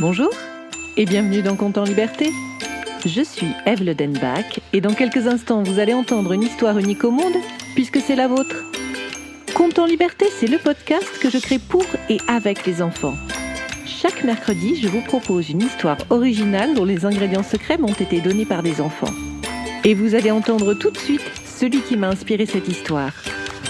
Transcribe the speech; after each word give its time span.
Bonjour 0.00 0.30
et 0.96 1.04
bienvenue 1.04 1.40
dans 1.40 1.54
Compte 1.54 1.78
en 1.78 1.84
Liberté. 1.84 2.32
Je 3.06 3.22
suis 3.22 3.46
Eve 3.64 3.84
Ledenbach 3.84 4.58
et 4.72 4.80
dans 4.80 4.92
quelques 4.92 5.28
instants 5.28 5.62
vous 5.62 5.78
allez 5.78 5.94
entendre 5.94 6.32
une 6.32 6.42
histoire 6.42 6.76
unique 6.78 7.04
au 7.04 7.12
monde 7.12 7.36
puisque 7.76 8.00
c'est 8.00 8.16
la 8.16 8.26
vôtre. 8.26 8.56
Compte 9.54 9.78
en 9.78 9.86
Liberté, 9.86 10.26
c'est 10.36 10.48
le 10.48 10.58
podcast 10.58 11.08
que 11.20 11.30
je 11.30 11.38
crée 11.38 11.60
pour 11.60 11.86
et 12.10 12.18
avec 12.26 12.66
les 12.66 12.82
enfants. 12.82 13.14
Chaque 13.86 14.24
mercredi, 14.24 14.74
je 14.82 14.88
vous 14.88 15.00
propose 15.00 15.50
une 15.50 15.62
histoire 15.62 15.98
originale 16.10 16.74
dont 16.74 16.84
les 16.84 17.06
ingrédients 17.06 17.44
secrets 17.44 17.78
m'ont 17.78 17.94
été 17.94 18.20
donnés 18.20 18.46
par 18.46 18.64
des 18.64 18.80
enfants. 18.80 19.14
Et 19.84 19.94
vous 19.94 20.16
allez 20.16 20.32
entendre 20.32 20.74
tout 20.74 20.90
de 20.90 20.98
suite 20.98 21.22
celui 21.44 21.80
qui 21.82 21.96
m'a 21.96 22.08
inspiré 22.08 22.46
cette 22.46 22.66
histoire. 22.66 23.12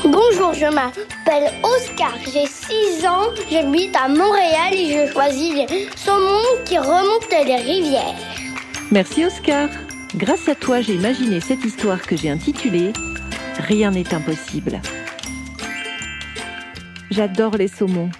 Bonjour, 0.05 0.53
je 0.53 0.67
m'appelle 0.67 1.51
Oscar, 1.63 2.15
j'ai 2.25 2.47
6 2.47 3.07
ans, 3.07 3.31
j'habite 3.51 3.97
à 3.97 4.07
Montréal 4.07 4.75
et 4.75 4.93
je 4.93 5.13
choisis 5.13 5.55
les 5.55 5.89
saumons 5.97 6.63
qui 6.67 6.77
remontent 6.77 7.27
les 7.31 7.57
rivières. 7.57 8.15
Merci 8.93 9.25
Oscar. 9.25 9.71
Grâce 10.15 10.47
à 10.47 10.55
toi, 10.55 10.83
j'ai 10.83 10.95
imaginé 10.95 11.41
cette 11.41 11.65
histoire 11.65 12.03
que 12.03 12.17
j'ai 12.17 12.29
intitulée 12.29 12.93
Rien 13.59 13.93
n'est 13.93 14.13
impossible. 14.13 14.81
J'adore 17.11 17.57
les 17.57 17.69
saumons. 17.69 18.11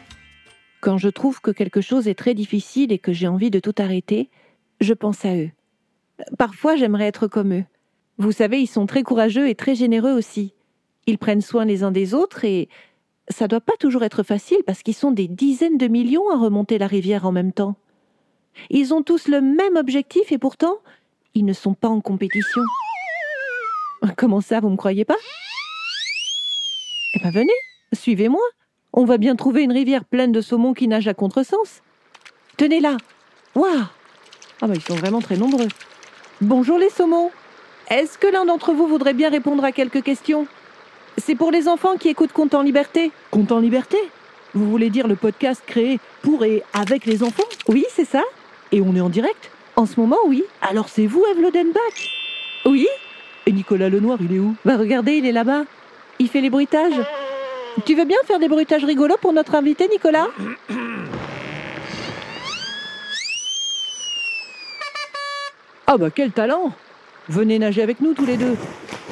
Quand 0.81 0.97
je 0.97 1.09
trouve 1.11 1.43
que 1.43 1.51
quelque 1.51 1.83
chose 1.83 2.09
est 2.09 2.15
très 2.15 2.33
difficile 2.33 2.93
et 2.93 2.99
que 2.99 3.13
j'ai 3.13 3.29
envie 3.29 3.51
de 3.51 3.61
tout 3.61 3.75
arrêter, 3.77 4.31
je 4.81 4.95
pense 4.95 5.25
à 5.27 5.37
eux. 5.37 5.51
Parfois, 6.39 6.77
j'aimerais 6.77 7.09
être 7.09 7.27
comme 7.27 7.53
eux. 7.53 7.65
Vous 8.17 8.33
savez, 8.33 8.61
ils 8.63 8.69
sont 8.69 8.87
très 8.87 9.03
courageux 9.03 9.49
et 9.49 9.55
très 9.55 9.75
généreux 9.75 10.13
aussi. 10.13 10.55
Ils 11.07 11.19
prennent 11.19 11.43
soin 11.43 11.65
les 11.65 11.83
uns 11.83 11.91
des 11.91 12.15
autres 12.15 12.45
et 12.45 12.69
ça 13.29 13.49
doit 13.49 13.61
pas 13.61 13.77
toujours 13.79 14.03
être 14.05 14.23
facile 14.23 14.59
parce 14.67 14.83
qu'ils 14.83 14.95
sont 14.95 15.11
des 15.11 15.29
dizaines 15.29 15.79
de 15.79 15.87
millions 15.87 16.31
à 16.31 16.37
remonter 16.37 16.79
la 16.79 16.87
rivière 16.87 17.27
en 17.27 17.33
même 17.33 17.53
temps. 17.53 17.77
Ils 18.71 18.95
ont 18.95 19.03
tous 19.03 19.29
le 19.29 19.41
même 19.41 19.77
objectif 19.77 20.33
et 20.33 20.39
pourtant, 20.39 20.79
ils 21.35 21.45
ne 21.45 21.53
sont 21.53 21.75
pas 21.75 21.89
en 21.89 22.01
compétition. 22.01 22.63
Comment 24.17 24.41
ça, 24.41 24.61
vous 24.61 24.69
me 24.69 24.77
croyez 24.77 25.05
pas? 25.05 25.17
Eh 27.15 27.19
bien, 27.21 27.31
venez, 27.31 27.53
suivez-moi. 27.93 28.43
On 28.93 29.05
va 29.05 29.19
bien 29.19 29.35
trouver 29.35 29.63
une 29.63 29.73
rivière 29.73 30.05
pleine 30.05 30.31
de 30.31 30.41
saumons 30.41 30.73
qui 30.73 30.87
nagent 30.87 31.09
à 31.09 31.15
contresens. 31.15 31.83
Tenez 32.57 32.81
là. 32.81 32.97
Waouh 33.55 33.67
Ah 34.61 34.67
bah 34.69 34.75
ils 34.75 34.83
sont 34.83 34.95
vraiment 34.95 35.21
très 35.21 35.37
nombreux. 35.37 35.69
Bonjour 36.41 36.79
les 36.79 36.91
saumons. 36.91 37.31
Est-ce 37.89 38.19
que 38.19 38.27
l'un 38.29 38.45
d'entre 38.45 38.73
vous 38.73 38.87
voudrait 38.87 39.15
bien 39.15 39.31
répondre 39.31 39.65
à 39.65 39.73
quelques 39.73 40.03
questions? 40.03 40.47
C'est 41.19 41.35
pour 41.35 41.51
les 41.51 41.69
enfants 41.69 41.97
qui 41.97 42.09
écoutent 42.09 42.33
Compte 42.33 42.55
en 42.55 42.63
Liberté. 42.63 43.11
Compte 43.31 43.53
en 43.53 43.61
Liberté 43.61 43.99
Vous 44.55 44.69
voulez 44.69 44.91
dire 44.91 45.07
le 45.07 45.17
podcast 45.17 45.63
créé 45.67 46.01
pour 46.23 46.45
et 46.45 46.63
avec 46.73 47.07
les 47.07 47.23
enfants 47.23 47.45
Oui, 47.69 47.85
c'est 47.91 48.05
ça. 48.05 48.23
Et 48.73 48.81
on 48.81 48.95
est 48.97 49.01
en 49.01 49.09
direct 49.09 49.51
En 49.77 49.87
ce 49.87 49.99
moment, 50.01 50.19
oui. 50.27 50.43
Alors 50.61 50.89
c'est 50.89 51.07
vous, 51.07 51.25
Eve 51.31 51.41
Lodenbach 51.41 52.11
Oui 52.67 52.89
Et 53.47 53.53
Nicolas 53.53 53.89
Lenoir, 53.89 54.19
il 54.21 54.35
est 54.35 54.39
où? 54.41 54.55
Bah 54.65 54.77
regardez, 54.77 55.13
il 55.13 55.27
est 55.27 55.33
là-bas. 55.33 55.65
Il 56.19 56.29
fait 56.29 56.41
les 56.41 56.51
bruitages. 56.51 57.01
Tu 57.85 57.95
veux 57.95 58.05
bien 58.05 58.19
faire 58.27 58.39
des 58.39 58.49
bruitages 58.49 58.85
rigolos 58.85 59.17
pour 59.21 59.33
notre 59.33 59.55
invité, 59.55 59.89
Nicolas? 59.89 60.29
Ah 65.87 65.97
bah 65.97 66.11
quel 66.11 66.33
talent 66.33 66.73
Venez 67.29 67.59
nager 67.59 67.83
avec 67.83 68.01
nous 68.01 68.15
tous 68.15 68.27
les 68.27 68.37
deux. 68.37 68.57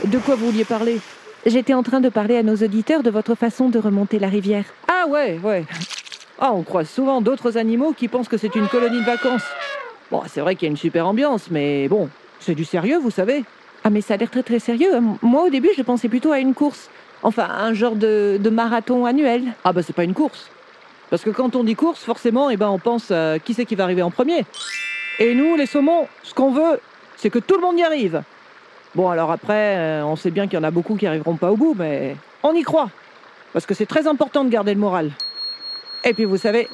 De 0.04 0.18
quoi 0.18 0.34
vous 0.34 0.46
vouliez 0.46 0.64
parler? 0.64 0.98
J'étais 1.44 1.74
en 1.74 1.82
train 1.82 2.00
de 2.00 2.08
parler 2.08 2.36
à 2.36 2.44
nos 2.44 2.54
auditeurs 2.54 3.02
de 3.02 3.10
votre 3.10 3.34
façon 3.34 3.68
de 3.68 3.78
remonter 3.78 4.20
la 4.20 4.28
rivière. 4.28 4.64
Ah 4.86 5.06
ouais, 5.08 5.40
ouais. 5.42 5.64
Ah, 6.38 6.52
on 6.52 6.62
croise 6.62 6.88
souvent 6.88 7.20
d'autres 7.20 7.58
animaux 7.58 7.92
qui 7.92 8.06
pensent 8.06 8.28
que 8.28 8.36
c'est 8.36 8.54
une 8.54 8.68
colonie 8.68 9.00
de 9.00 9.04
vacances. 9.04 9.42
Bon, 10.10 10.22
c'est 10.28 10.40
vrai 10.40 10.54
qu'il 10.54 10.66
y 10.66 10.68
a 10.68 10.70
une 10.70 10.76
super 10.76 11.06
ambiance, 11.06 11.50
mais 11.50 11.88
bon, 11.88 12.08
c'est 12.38 12.54
du 12.54 12.64
sérieux, 12.64 12.98
vous 12.98 13.10
savez. 13.10 13.44
Ah, 13.82 13.90
mais 13.90 14.00
ça 14.02 14.14
a 14.14 14.16
l'air 14.18 14.30
très 14.30 14.44
très 14.44 14.60
sérieux. 14.60 14.92
Moi, 15.20 15.44
au 15.44 15.50
début, 15.50 15.70
je 15.76 15.82
pensais 15.82 16.08
plutôt 16.08 16.30
à 16.30 16.38
une 16.38 16.54
course. 16.54 16.88
Enfin, 17.24 17.48
un 17.50 17.74
genre 17.74 17.96
de, 17.96 18.38
de 18.40 18.50
marathon 18.50 19.04
annuel. 19.04 19.42
Ah 19.64 19.72
bah 19.72 19.82
c'est 19.82 19.92
pas 19.92 20.04
une 20.04 20.14
course. 20.14 20.48
Parce 21.10 21.22
que 21.22 21.30
quand 21.30 21.56
on 21.56 21.64
dit 21.64 21.74
course, 21.74 22.02
forcément, 22.02 22.50
eh 22.50 22.56
ben, 22.56 22.68
on 22.68 22.78
pense 22.78 23.10
à 23.10 23.38
qui 23.38 23.54
c'est 23.54 23.66
qui 23.66 23.74
va 23.74 23.84
arriver 23.84 24.02
en 24.02 24.10
premier. 24.10 24.44
Et 25.18 25.34
nous, 25.34 25.56
les 25.56 25.66
saumons, 25.66 26.06
ce 26.22 26.34
qu'on 26.34 26.52
veut, 26.52 26.80
c'est 27.16 27.30
que 27.30 27.38
tout 27.38 27.56
le 27.56 27.60
monde 27.60 27.78
y 27.78 27.82
arrive. 27.82 28.22
Bon, 28.94 29.08
alors 29.08 29.30
après, 29.30 29.76
euh, 29.78 30.04
on 30.04 30.16
sait 30.16 30.30
bien 30.30 30.46
qu'il 30.46 30.58
y 30.58 30.60
en 30.60 30.64
a 30.64 30.70
beaucoup 30.70 30.96
qui 30.96 31.06
arriveront 31.06 31.36
pas 31.36 31.50
au 31.50 31.56
bout, 31.56 31.74
mais 31.78 32.16
on 32.42 32.52
y 32.52 32.62
croit. 32.62 32.90
Parce 33.52 33.64
que 33.64 33.74
c'est 33.74 33.86
très 33.86 34.06
important 34.06 34.44
de 34.44 34.50
garder 34.50 34.74
le 34.74 34.80
moral. 34.80 35.10
Et 36.04 36.12
puis 36.12 36.24
vous 36.24 36.36
savez, 36.36 36.68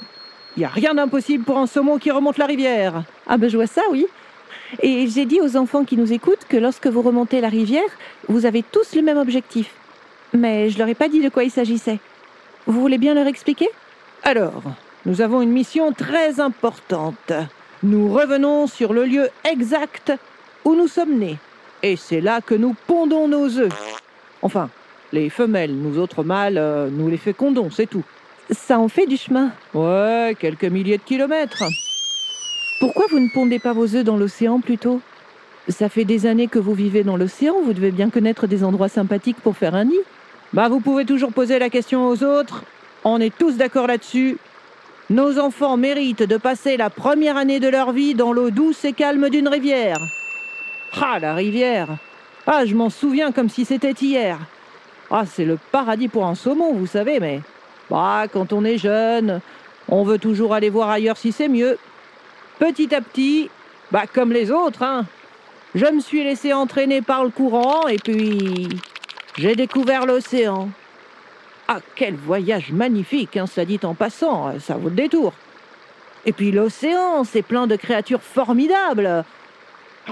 il 0.57 0.61
n'y 0.61 0.65
a 0.65 0.69
rien 0.69 0.95
d'impossible 0.95 1.45
pour 1.45 1.59
un 1.59 1.67
saumon 1.67 1.99
qui 1.99 2.11
remonte 2.11 2.39
la 2.39 2.47
rivière. 2.47 3.05
Ah 3.29 3.37
ben 3.37 3.49
je 3.49 3.57
vois 3.57 3.67
ça, 3.67 3.83
oui. 3.91 4.07
Et 4.83 5.07
j'ai 5.09 5.27
dit 5.27 5.41
aux 5.41 5.57
enfants 5.57 5.85
qui 5.85 5.97
nous 5.97 6.13
écoutent 6.13 6.45
que 6.49 6.57
lorsque 6.57 6.89
vous 6.89 7.03
remontez 7.03 7.41
la 7.41 7.49
rivière, 7.49 7.89
vous 8.29 8.47
avez 8.47 8.63
tous 8.63 8.95
le 8.95 9.03
même 9.03 9.19
objectif. 9.19 9.73
Mais 10.33 10.71
je 10.71 10.79
leur 10.79 10.89
ai 10.89 10.95
pas 10.95 11.09
dit 11.09 11.23
de 11.23 11.29
quoi 11.29 11.45
il 11.45 11.51
s'agissait. 11.51 12.01
Vous 12.67 12.81
voulez 12.81 12.99
bien 12.99 13.15
leur 13.15 13.27
expliquer? 13.27 13.69
Alors, 14.25 14.63
nous 15.07 15.21
avons 15.21 15.41
une 15.41 15.53
mission 15.53 15.93
très 15.93 16.41
importante. 16.41 17.33
Nous 17.83 18.13
revenons 18.13 18.67
sur 18.67 18.93
le 18.93 19.05
lieu 19.05 19.29
exact 19.49 20.13
où 20.65 20.75
nous 20.75 20.89
sommes 20.89 21.17
nés. 21.17 21.39
Et 21.83 21.97
c'est 21.97 22.21
là 22.21 22.41
que 22.41 22.55
nous 22.55 22.75
pondons 22.87 23.29
nos 23.29 23.59
œufs. 23.59 24.03
Enfin, 24.43 24.69
les 25.13 25.31
femelles, 25.31 25.75
nous 25.75 25.99
autres 25.99 26.25
mâles, 26.25 26.59
euh, 26.59 26.89
nous 26.91 27.09
les 27.09 27.17
fécondons, 27.17 27.71
c'est 27.71 27.87
tout. 27.87 28.05
Ça 28.51 28.79
en 28.79 28.89
fait 28.89 29.07
du 29.07 29.17
chemin. 29.17 29.53
Ouais, 29.75 30.37
quelques 30.39 30.65
milliers 30.65 30.99
de 30.99 31.03
kilomètres. 31.03 31.65
Pourquoi 32.81 33.07
vous 33.11 33.19
ne 33.19 33.29
pondez 33.29 33.59
pas 33.59 33.73
vos 33.73 33.95
œufs 33.95 34.05
dans 34.05 34.17
l'océan 34.17 34.61
plutôt? 34.61 35.01
Ça 35.69 35.89
fait 35.89 36.05
des 36.05 36.27
années 36.27 36.47
que 36.47 36.59
vous 36.59 36.73
vivez 36.73 37.05
dans 37.05 37.17
l'océan, 37.17 37.57
vous 37.63 37.75
devez 37.75 37.91
bien 37.91 38.09
connaître 38.09 38.47
des 38.47 38.65
endroits 38.65 38.89
sympathiques 38.89 39.41
pour 39.43 39.57
faire 39.57 39.75
un 39.75 39.85
nid. 39.85 39.99
Bah, 40.53 40.69
vous 40.69 40.81
pouvez 40.81 41.05
toujours 41.05 41.33
poser 41.33 41.59
la 41.59 41.69
question 41.69 42.09
aux 42.09 42.25
autres. 42.25 42.65
On 43.05 43.21
est 43.21 43.37
tous 43.37 43.57
d'accord 43.57 43.87
là-dessus. 43.87 44.39
Nos 45.11 45.39
enfants 45.39 45.77
méritent 45.77 46.23
de 46.23 46.37
passer 46.37 46.77
la 46.77 46.91
première 46.91 47.37
année 47.37 47.61
de 47.61 47.69
leur 47.69 47.93
vie 47.93 48.15
dans 48.15 48.33
l'eau 48.33 48.51
douce 48.51 48.85
et 48.85 48.93
calme 48.93 49.29
d'une 49.31 49.49
rivière. 49.49 49.99
Ah, 50.97 51.19
la 51.19 51.35
rivière 51.35 51.89
Ah, 52.47 52.65
je 52.65 52.75
m'en 52.75 52.91
souviens 52.91 53.33
comme 53.33 53.49
si 53.49 53.65
c'était 53.65 53.93
hier. 53.93 54.39
Ah, 55.11 55.25
c'est 55.27 55.45
le 55.45 55.59
paradis 55.71 56.09
pour 56.09 56.27
un 56.27 56.35
saumon, 56.35 56.73
vous 56.73 56.87
savez, 56.87 57.21
mais... 57.21 57.41
Bah, 57.91 58.25
quand 58.31 58.53
on 58.53 58.65
est 58.65 58.79
jeune, 58.79 59.41
on 59.89 60.03
veut 60.03 60.19
toujours 60.19 60.55
aller 60.55 60.69
voir 60.69 60.91
ailleurs 60.91 61.17
si 61.17 61.33
c'est 61.33 61.49
mieux. 61.49 61.79
Petit 62.59 62.95
à 62.95 63.01
petit, 63.01 63.51
bah, 63.91 64.05
comme 64.13 64.33
les 64.33 64.51
autres, 64.51 64.83
hein. 64.83 65.07
Je 65.75 65.87
me 65.87 66.01
suis 66.01 66.25
laissé 66.25 66.53
entraîner 66.53 67.03
par 67.03 67.25
le 67.25 67.31
courant 67.31 67.87
et 67.89 67.99
puis... 67.99 68.69
J'ai 69.37 69.55
découvert 69.55 70.05
l'océan. 70.05 70.69
Ah, 71.69 71.79
quel 71.95 72.15
voyage 72.17 72.73
magnifique, 72.73 73.37
hein, 73.37 73.47
ça 73.47 73.65
dit 73.65 73.79
en 73.85 73.95
passant, 73.95 74.59
ça 74.59 74.75
vaut 74.75 74.89
le 74.89 74.97
détour. 74.97 75.33
Et 76.27 76.33
puis 76.33 76.51
l'océan, 76.51 77.25
c'est 77.25 77.43
plein 77.43 77.67
de 77.67 77.77
créatures 77.77 78.23
formidables. 78.23 79.25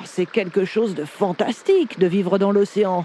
C'est 0.04 0.26
quelque 0.26 0.64
chose 0.64 0.94
de 0.94 1.04
fantastique 1.04 1.98
de 1.98 2.06
vivre 2.06 2.38
dans 2.38 2.52
l'océan. 2.52 3.04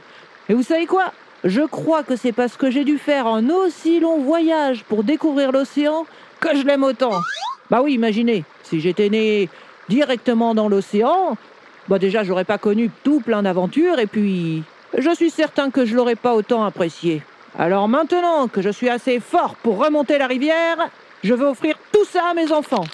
Et 0.50 0.54
vous 0.54 0.64
savez 0.64 0.86
quoi? 0.86 1.14
Je 1.44 1.62
crois 1.62 2.04
que 2.04 2.16
c'est 2.16 2.32
parce 2.32 2.56
que 2.56 2.70
j'ai 2.70 2.84
dû 2.84 2.98
faire 2.98 3.26
un 3.28 3.50
aussi 3.50 4.00
long 4.00 4.20
voyage 4.20 4.84
pour 4.84 5.04
découvrir 5.04 5.52
l'océan 5.52 6.06
que 6.40 6.56
je 6.56 6.64
l'aime 6.64 6.84
autant. 6.84 7.20
Bah 7.70 7.82
oui, 7.82 7.94
imaginez, 7.94 8.44
si 8.64 8.80
j'étais 8.80 9.10
né 9.10 9.50
directement 9.90 10.54
dans 10.54 10.70
l'océan, 10.70 11.38
bah 11.88 12.00
déjà 12.00 12.24
j'aurais 12.24 12.46
pas 12.46 12.58
connu 12.58 12.92
tout 13.04 13.22
plein 13.22 13.44
d'aventures 13.44 13.98
et 14.00 14.08
puis 14.08 14.64
je 14.98 15.16
suis 15.16 15.30
certain 15.32 15.72
que 15.72 15.86
je 15.86 15.96
l'aurais 15.96 16.16
pas 16.16 16.36
autant 16.36 16.64
apprécié. 16.64 17.24
Alors 17.58 17.88
maintenant 17.88 18.48
que 18.48 18.62
je 18.62 18.70
suis 18.70 18.90
assez 18.90 19.20
fort 19.20 19.56
pour 19.56 19.78
remonter 19.84 20.18
la 20.18 20.28
rivière, 20.28 20.90
je 21.24 21.34
veux 21.34 21.48
offrir 21.48 21.76
tout 21.92 22.06
ça 22.06 22.30
à 22.30 22.34
mes 22.34 22.52
enfants. 22.52 22.86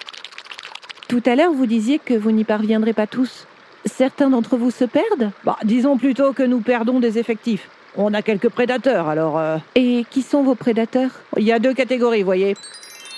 Tout 1.08 1.24
à 1.26 1.36
l'heure, 1.36 1.54
vous 1.54 1.66
disiez 1.66 2.00
que 2.00 2.14
vous 2.14 2.32
n'y 2.32 2.44
parviendrez 2.44 2.94
pas 2.94 3.08
tous. 3.08 3.48
Certains 3.86 4.30
d'entre 4.30 4.58
vous 4.58 4.72
se 4.72 4.86
perdent? 4.86 5.32
Bah, 5.44 5.58
disons 5.64 5.98
plutôt 5.98 6.34
que 6.34 6.44
nous 6.44 6.60
perdons 6.60 7.00
des 7.00 7.18
effectifs. 7.20 7.70
On 7.96 8.14
a 8.14 8.22
quelques 8.22 8.50
prédateurs, 8.50 9.08
alors... 9.08 9.38
euh, 9.40 9.58
Et 9.76 10.06
qui 10.10 10.22
sont 10.22 10.44
vos 10.44 10.56
prédateurs? 10.56 11.12
Il 11.38 11.44
y 11.44 11.52
a 11.52 11.60
deux 11.60 11.74
catégories, 11.74 12.24
voyez. 12.24 12.56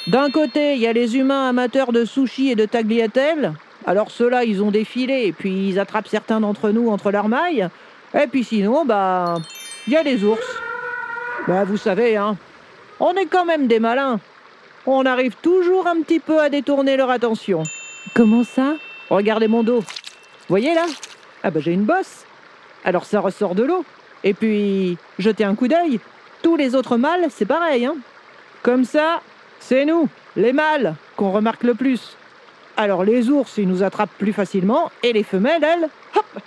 D'un 0.07 0.29
côté, 0.29 0.75
il 0.75 0.79
y 0.79 0.87
a 0.87 0.93
les 0.93 1.17
humains 1.17 1.49
amateurs 1.49 1.91
de 1.91 2.05
sushi 2.05 2.49
et 2.49 2.55
de 2.55 2.65
tagliatelle. 2.65 3.53
Alors 3.85 4.11
ceux-là, 4.11 4.43
ils 4.43 4.63
ont 4.63 4.71
filets 4.85 5.27
et 5.27 5.33
puis 5.33 5.69
ils 5.69 5.79
attrapent 5.79 6.07
certains 6.07 6.39
d'entre 6.39 6.69
nous 6.69 6.89
entre 6.89 7.11
leurs 7.11 7.27
mailles. 7.27 7.67
Et 8.13 8.27
puis 8.27 8.43
sinon, 8.43 8.85
bah, 8.85 9.35
il 9.87 9.93
y 9.93 9.97
a 9.97 10.03
les 10.03 10.23
ours. 10.23 10.45
Bah, 11.47 11.63
vous 11.63 11.77
savez, 11.77 12.15
hein, 12.15 12.37
on 12.99 13.13
est 13.13 13.25
quand 13.25 13.45
même 13.45 13.67
des 13.67 13.79
malins. 13.79 14.19
On 14.85 15.05
arrive 15.05 15.35
toujours 15.41 15.87
un 15.87 16.01
petit 16.01 16.19
peu 16.19 16.39
à 16.39 16.49
détourner 16.49 16.97
leur 16.97 17.09
attention. 17.09 17.63
Comment 18.13 18.43
ça? 18.43 18.75
Regardez 19.09 19.47
mon 19.47 19.63
dos. 19.63 19.83
Voyez 20.49 20.73
là? 20.73 20.85
Ah 21.43 21.51
bah 21.51 21.59
j'ai 21.59 21.71
une 21.73 21.85
bosse. 21.85 22.25
Alors 22.83 23.05
ça 23.05 23.19
ressort 23.19 23.55
de 23.55 23.63
l'eau. 23.63 23.85
Et 24.23 24.33
puis, 24.33 24.97
jetez 25.17 25.43
un 25.43 25.55
coup 25.55 25.67
d'œil. 25.67 25.99
Tous 26.41 26.55
les 26.55 26.75
autres 26.75 26.97
mâles, 26.97 27.27
c'est 27.29 27.45
pareil, 27.45 27.85
hein. 27.85 27.95
Comme 28.63 28.83
ça, 28.83 29.21
c'est 29.59 29.85
nous, 29.85 30.09
les 30.35 30.51
mâles, 30.51 30.95
qu'on 31.15 31.31
remarque 31.31 31.63
le 31.63 31.73
plus. 31.75 32.17
Alors 32.75 33.03
les 33.03 33.29
ours, 33.29 33.57
ils 33.57 33.67
nous 33.67 33.83
attrapent 33.83 34.17
plus 34.17 34.33
facilement, 34.33 34.91
et 35.03 35.13
les 35.13 35.23
femelles, 35.23 35.63
elles, 35.63 35.89
hop, 36.15 36.41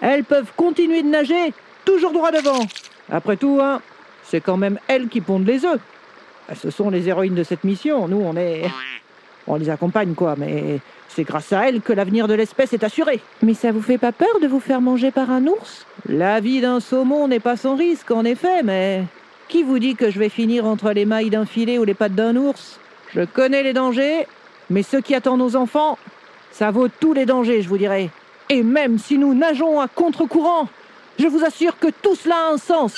elles 0.00 0.24
peuvent 0.24 0.52
continuer 0.56 1.02
de 1.02 1.08
nager, 1.08 1.52
toujours 1.84 2.12
droit 2.12 2.30
devant. 2.30 2.66
Après 3.10 3.36
tout, 3.36 3.58
hein, 3.60 3.82
c'est 4.24 4.40
quand 4.40 4.56
même 4.56 4.78
elles 4.88 5.08
qui 5.08 5.20
pondent 5.20 5.46
les 5.46 5.64
œufs. 5.64 5.80
Ah, 6.48 6.54
Ce 6.54 6.70
sont 6.70 6.90
les 6.90 7.08
héroïnes 7.08 7.34
de 7.34 7.44
cette 7.44 7.64
mission. 7.64 8.08
Nous, 8.08 8.20
on 8.20 8.36
est. 8.36 8.62
On 9.52 9.56
les 9.56 9.68
accompagne, 9.68 10.14
quoi, 10.14 10.36
mais 10.38 10.78
c'est 11.08 11.24
grâce 11.24 11.52
à 11.52 11.68
elles 11.68 11.80
que 11.80 11.92
l'avenir 11.92 12.28
de 12.28 12.34
l'espèce 12.34 12.72
est 12.72 12.84
assuré. 12.84 13.20
Mais 13.42 13.54
ça 13.54 13.72
vous 13.72 13.82
fait 13.82 13.98
pas 13.98 14.12
peur 14.12 14.38
de 14.40 14.46
vous 14.46 14.60
faire 14.60 14.80
manger 14.80 15.10
par 15.10 15.28
un 15.28 15.44
ours? 15.48 15.86
La 16.08 16.38
vie 16.38 16.60
d'un 16.60 16.78
saumon 16.78 17.26
n'est 17.26 17.40
pas 17.40 17.56
sans 17.56 17.74
risque, 17.74 18.12
en 18.12 18.24
effet, 18.24 18.62
mais 18.62 19.02
qui 19.48 19.64
vous 19.64 19.80
dit 19.80 19.96
que 19.96 20.08
je 20.08 20.20
vais 20.20 20.28
finir 20.28 20.66
entre 20.66 20.92
les 20.92 21.04
mailles 21.04 21.30
d'un 21.30 21.46
filet 21.46 21.78
ou 21.78 21.84
les 21.84 21.94
pattes 21.94 22.14
d'un 22.14 22.36
ours? 22.36 22.78
Je 23.12 23.22
connais 23.22 23.64
les 23.64 23.72
dangers, 23.72 24.28
mais 24.70 24.84
ce 24.84 24.98
qui 24.98 25.16
attend 25.16 25.36
nos 25.36 25.56
enfants, 25.56 25.98
ça 26.52 26.70
vaut 26.70 26.86
tous 26.86 27.12
les 27.12 27.26
dangers, 27.26 27.60
je 27.60 27.68
vous 27.68 27.78
dirais. 27.78 28.08
Et 28.50 28.62
même 28.62 28.98
si 28.98 29.18
nous 29.18 29.34
nageons 29.34 29.80
à 29.80 29.88
contre-courant, 29.88 30.68
je 31.18 31.26
vous 31.26 31.42
assure 31.44 31.76
que 31.76 31.88
tout 32.02 32.14
cela 32.14 32.36
a 32.36 32.52
un 32.52 32.56
sens. 32.56 32.94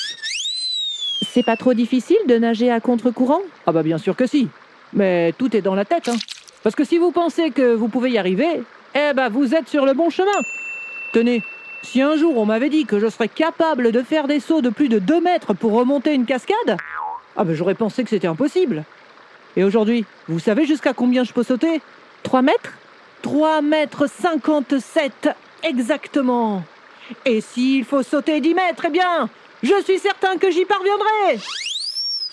C'est 1.32 1.46
pas 1.46 1.56
trop 1.56 1.72
difficile 1.72 2.18
de 2.28 2.36
nager 2.36 2.70
à 2.70 2.80
contre-courant? 2.80 3.40
Ah 3.66 3.72
bah 3.72 3.82
bien 3.82 3.96
sûr 3.96 4.14
que 4.14 4.26
si. 4.26 4.50
Mais 4.92 5.32
tout 5.38 5.56
est 5.56 5.62
dans 5.62 5.74
la 5.74 5.86
tête, 5.86 6.10
hein. 6.10 6.16
Parce 6.62 6.74
que 6.76 6.84
si 6.84 6.98
vous 6.98 7.10
pensez 7.10 7.50
que 7.50 7.74
vous 7.74 7.88
pouvez 7.88 8.10
y 8.10 8.18
arriver, 8.18 8.62
eh 8.94 9.12
ben 9.14 9.28
vous 9.28 9.54
êtes 9.54 9.68
sur 9.68 9.84
le 9.84 9.94
bon 9.94 10.10
chemin. 10.10 10.30
Tenez, 11.12 11.42
si 11.82 12.00
un 12.00 12.16
jour 12.16 12.38
on 12.38 12.46
m'avait 12.46 12.68
dit 12.68 12.86
que 12.86 12.98
je 13.00 13.08
serais 13.08 13.28
capable 13.28 13.90
de 13.90 14.02
faire 14.02 14.28
des 14.28 14.40
sauts 14.40 14.60
de 14.60 14.70
plus 14.70 14.88
de 14.88 14.98
2 14.98 15.20
mètres 15.20 15.54
pour 15.54 15.72
remonter 15.72 16.14
une 16.14 16.26
cascade, 16.26 16.76
ah 17.36 17.44
ben 17.44 17.54
j'aurais 17.54 17.74
pensé 17.74 18.04
que 18.04 18.10
c'était 18.10 18.28
impossible. 18.28 18.84
Et 19.56 19.64
aujourd'hui, 19.64 20.04
vous 20.28 20.38
savez 20.38 20.64
jusqu'à 20.64 20.92
combien 20.92 21.24
je 21.24 21.32
peux 21.32 21.42
sauter? 21.42 21.80
3 22.22 22.42
mètres? 22.42 22.72
3 23.22 23.60
mètres 23.60 24.06
57 24.08 25.30
exactement. 25.62 26.62
Et 27.24 27.40
s'il 27.40 27.84
faut 27.84 28.02
sauter 28.02 28.40
10 28.40 28.54
mètres, 28.54 28.84
eh 28.86 28.90
bien, 28.90 29.28
je 29.62 29.82
suis 29.82 29.98
certain 29.98 30.36
que 30.38 30.50
j'y 30.50 30.64
parviendrai. 30.64 31.38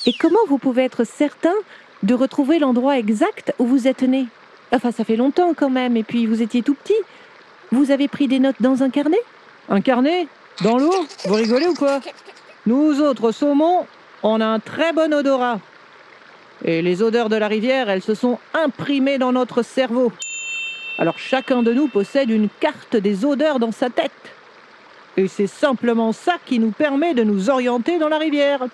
Et 0.06 0.14
comment 0.14 0.40
vous 0.48 0.58
pouvez 0.58 0.84
être 0.84 1.04
certain 1.04 1.54
de 2.04 2.14
retrouver 2.14 2.60
l'endroit 2.60 2.98
exact 2.98 3.54
où 3.60 3.66
vous 3.66 3.88
êtes 3.88 4.04
né 4.04 4.28
Enfin, 4.72 4.92
ça 4.92 5.04
fait 5.04 5.16
longtemps 5.16 5.54
quand 5.56 5.70
même, 5.70 5.98
et 5.98 6.04
puis 6.04 6.28
vous 6.28 6.42
étiez 6.42 6.62
tout 6.62 6.76
petit. 6.76 6.96
Vous 7.72 7.92
avez 7.92 8.08
pris 8.08 8.28
des 8.28 8.40
notes 8.40 8.62
dans 8.62 8.84
un 8.84 8.90
carnet? 8.90 9.20
Un 9.68 9.82
carnet? 9.82 10.28
Dans 10.62 10.78
l'eau? 10.78 10.94
Vous 11.26 11.34
rigolez 11.34 11.68
ou 11.68 11.74
quoi? 11.74 12.00
Nous 12.66 13.02
autres 13.02 13.32
saumons, 13.32 13.88
on 14.22 14.42
a 14.42 14.46
un 14.46 14.60
très 14.60 14.94
bon 14.94 15.14
odorat. 15.14 15.60
Et 16.64 16.82
les 16.82 17.02
odeurs 17.02 17.30
de 17.30 17.36
la 17.36 17.48
rivière, 17.48 17.90
elles 17.90 18.02
se 18.02 18.14
sont 18.14 18.38
imprimées 18.54 19.18
dans 19.18 19.32
notre 19.32 19.64
cerveau. 19.64 20.12
Alors 20.98 21.18
chacun 21.18 21.64
de 21.64 21.74
nous 21.74 21.88
possède 21.88 22.30
une 22.30 22.50
carte 22.60 22.98
des 22.98 23.24
odeurs 23.24 23.60
dans 23.60 23.72
sa 23.72 23.90
tête. 23.90 24.12
Et 25.16 25.28
c'est 25.28 25.48
simplement 25.48 26.12
ça 26.12 26.36
qui 26.46 26.60
nous 26.60 26.72
permet 26.72 27.14
de 27.14 27.24
nous 27.24 27.50
orienter 27.50 27.98
dans 27.98 28.10
la 28.10 28.18
rivière. 28.18 28.66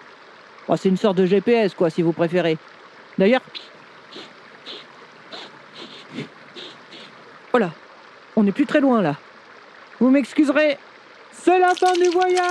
Oh, 0.67 0.75
c'est 0.75 0.89
une 0.89 0.97
sorte 0.97 1.17
de 1.17 1.25
GPS, 1.25 1.73
quoi, 1.75 1.89
si 1.89 2.01
vous 2.01 2.11
préférez. 2.11 2.57
D'ailleurs... 3.17 3.41
Voilà, 7.51 7.71
on 8.35 8.43
n'est 8.43 8.51
plus 8.51 8.65
très 8.65 8.81
loin 8.81 9.01
là. 9.01 9.15
Vous 10.01 10.09
m'excuserez, 10.09 10.77
c'est 11.31 11.57
la 11.57 11.73
fin 11.73 11.93
du 11.93 12.09
voyage 12.09 12.41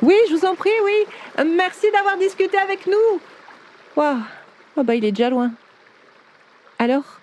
Oui, 0.00 0.14
je 0.30 0.34
vous 0.34 0.46
en 0.46 0.54
prie, 0.54 0.70
oui. 0.84 1.44
Merci 1.56 1.90
d'avoir 1.92 2.16
discuté 2.16 2.56
avec 2.56 2.86
nous. 2.86 3.20
Waouh, 3.96 4.20
oh 4.76 4.84
bah 4.84 4.94
il 4.94 5.04
est 5.04 5.12
déjà 5.12 5.28
loin. 5.28 5.52
Alors, 6.78 7.20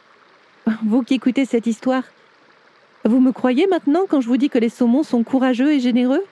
vous 0.86 1.02
qui 1.02 1.16
écoutez 1.16 1.46
cette 1.46 1.66
histoire, 1.66 2.04
vous 3.04 3.20
me 3.20 3.32
croyez 3.32 3.66
maintenant 3.66 4.06
quand 4.08 4.22
je 4.22 4.28
vous 4.28 4.38
dis 4.38 4.50
que 4.50 4.60
les 4.60 4.70
saumons 4.70 5.04
sont 5.04 5.24
courageux 5.24 5.74
et 5.74 5.80
généreux? 5.80 6.24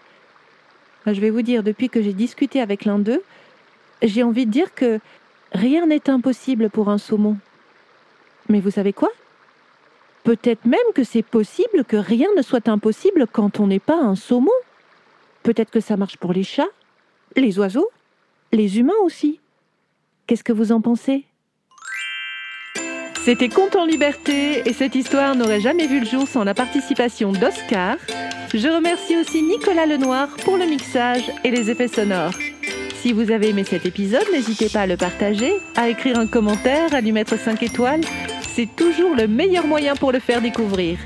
Ah, 1.06 1.14
Je 1.14 1.22
vais 1.22 1.32
vous 1.32 1.42
dire, 1.42 1.64
depuis 1.64 1.90
que 1.90 2.02
j'ai 2.04 2.14
discuté 2.14 2.62
avec 2.62 2.86
l'un 2.86 3.00
d'eux, 3.00 3.24
j'ai 4.02 4.24
envie 4.24 4.46
de 4.46 4.52
dire 4.52 4.74
que 4.74 5.00
rien 5.52 5.86
n'est 5.86 6.10
impossible 6.10 6.70
pour 6.70 6.90
un 6.90 6.98
saumon. 6.98 7.38
Mais 8.48 8.60
vous 8.60 8.72
savez 8.72 8.94
quoi? 8.94 9.10
Peut-être 10.24 10.66
même 10.66 10.80
que 10.96 11.04
c'est 11.04 11.24
possible 11.24 11.86
que 11.86 11.98
rien 11.98 12.28
ne 12.36 12.42
soit 12.42 12.68
impossible 12.68 13.28
quand 13.32 13.60
on 13.60 13.68
n'est 13.68 13.80
pas 13.80 13.98
un 13.98 14.16
saumon. 14.16 14.52
Peut-être 15.44 15.72
que 15.72 15.80
ça 15.80 15.98
marche 15.98 16.18
pour 16.18 16.34
les 16.34 16.44
chats, 16.44 16.68
les 17.36 17.58
oiseaux, 17.60 17.90
les 18.52 18.80
humains 18.80 18.94
aussi. 19.04 19.40
Qu'est-ce 20.28 20.44
que 20.44 20.54
vous 20.54 20.72
en 20.72 20.82
pensez? 20.82 21.26
C'était 23.26 23.50
Conte 23.50 23.76
en 23.76 23.86
liberté 23.86 24.68
et 24.68 24.74
cette 24.74 24.96
histoire 24.96 25.36
n'aurait 25.36 25.62
jamais 25.62 25.88
vu 25.88 26.00
le 26.00 26.06
jour 26.06 26.28
sans 26.28 26.44
la 26.44 26.54
participation 26.54 27.32
d'Oscar. 27.32 27.98
Je 28.54 28.68
remercie 28.68 29.18
aussi 29.18 29.44
Nicolas 29.44 29.86
Lenoir 29.86 30.30
pour 30.44 30.58
le 30.58 30.66
mixage 30.66 31.32
et 31.44 31.52
les 31.52 31.70
effets 31.70 31.88
sonores. 31.88 32.34
Si 33.02 33.14
vous 33.14 33.32
avez 33.32 33.50
aimé 33.50 33.64
cet 33.64 33.86
épisode, 33.86 34.26
n'hésitez 34.30 34.68
pas 34.68 34.82
à 34.82 34.86
le 34.86 34.98
partager, 34.98 35.54
à 35.78 35.88
écrire 35.88 36.20
un 36.20 36.28
commentaire, 36.28 36.94
à 36.94 37.00
lui 37.00 37.14
mettre 37.14 37.40
5 37.40 37.64
étoiles. 37.64 38.02
C'est 38.54 38.68
toujours 38.76 39.16
le 39.16 39.26
meilleur 39.26 39.66
moyen 39.66 39.96
pour 39.96 40.12
le 40.12 40.20
faire 40.20 40.42
découvrir. 40.42 40.98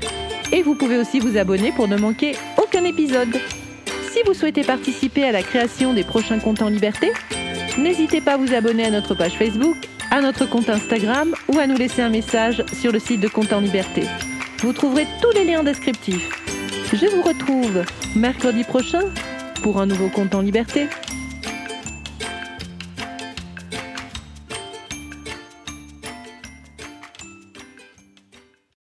Et 0.50 0.62
vous 0.62 0.74
pouvez 0.74 0.98
aussi 0.98 1.20
vous 1.20 1.36
abonner 1.36 1.70
pour 1.70 1.86
ne 1.86 1.96
manquer 1.96 2.34
aucun 2.60 2.84
épisode. 2.84 3.40
Si 4.10 4.18
vous 4.26 4.34
souhaitez 4.34 4.64
participer 4.64 5.22
à 5.22 5.30
la 5.30 5.42
création 5.42 5.94
des 5.94 6.02
prochains 6.02 6.40
comptes 6.40 6.62
en 6.62 6.68
liberté, 6.68 7.12
n'hésitez 7.78 8.20
pas 8.20 8.32
à 8.32 8.36
vous 8.38 8.52
abonner 8.52 8.86
à 8.86 8.90
notre 8.90 9.14
page 9.14 9.34
Facebook, 9.34 9.76
à 10.10 10.20
notre 10.20 10.46
compte 10.46 10.70
Instagram 10.70 11.32
ou 11.46 11.60
à 11.60 11.68
nous 11.68 11.76
laisser 11.76 12.02
un 12.02 12.10
message 12.10 12.64
sur 12.72 12.90
le 12.90 12.98
site 12.98 13.20
de 13.20 13.28
Compte 13.28 13.52
en 13.52 13.60
liberté. 13.60 14.02
Vous 14.58 14.72
trouverez 14.72 15.06
tous 15.22 15.30
les 15.30 15.44
liens 15.44 15.62
descriptifs. 15.62 16.28
Je 16.92 17.06
vous 17.06 17.22
retrouve 17.22 17.84
mercredi 18.16 18.64
prochain 18.64 19.02
pour 19.62 19.80
un 19.80 19.86
nouveau 19.86 20.08
compte 20.08 20.34
en 20.34 20.40
liberté. 20.40 20.88